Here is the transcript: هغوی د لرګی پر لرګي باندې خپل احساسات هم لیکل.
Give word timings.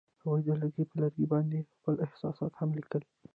هغوی 0.23 0.41
د 0.45 0.49
لرګی 0.61 0.85
پر 0.89 0.97
لرګي 1.03 1.25
باندې 1.33 1.59
خپل 1.77 1.95
احساسات 2.05 2.51
هم 2.59 2.69
لیکل. 2.77 3.01